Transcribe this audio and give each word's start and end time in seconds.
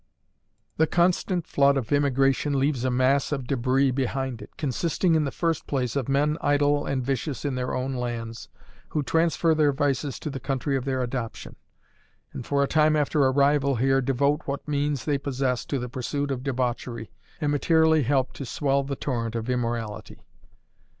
The 0.77 0.87
constant 0.87 1.45
flood 1.45 1.77
of 1.77 1.91
immigration 1.91 2.57
leaves 2.57 2.83
a 2.83 2.89
mass 2.89 3.31
of 3.31 3.45
debris 3.45 3.91
behind 3.91 4.41
it, 4.41 4.57
consisting, 4.57 5.13
in 5.13 5.25
the 5.25 5.31
first 5.31 5.67
place, 5.67 5.95
of 5.95 6.09
men 6.09 6.39
idle 6.41 6.87
and 6.87 7.05
vicious 7.05 7.45
in 7.45 7.53
their 7.53 7.75
own 7.75 7.93
lands, 7.93 8.49
who 8.89 9.03
transfer 9.03 9.53
their 9.53 9.71
vices 9.71 10.17
to 10.21 10.31
the 10.31 10.39
country 10.39 10.75
of 10.75 10.85
their 10.85 11.03
adoption, 11.03 11.55
and 12.33 12.47
for 12.47 12.63
a 12.63 12.67
time 12.67 12.95
after 12.95 13.21
arrival 13.23 13.75
here 13.75 14.01
devote 14.01 14.41
what 14.47 14.67
means 14.67 15.05
they 15.05 15.19
possess 15.19 15.65
to 15.67 15.77
the 15.77 15.87
pursuit 15.87 16.31
of 16.31 16.41
debauchery, 16.41 17.11
and 17.39 17.51
materially 17.51 18.01
help 18.01 18.33
to 18.33 18.43
swell 18.43 18.83
the 18.83 18.95
torrent 18.95 19.35
of 19.35 19.51
immorality. 19.51 20.25